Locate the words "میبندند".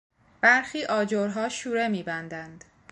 1.87-2.65